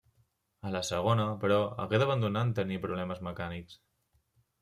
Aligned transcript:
A 0.67 0.69
la 0.75 0.79
segona, 0.87 1.25
però, 1.43 1.59
hagué 1.83 1.99
d'abandonar 2.03 2.43
en 2.47 2.55
tenir 2.61 2.81
problemes 2.87 3.23
mecànics. 3.29 3.77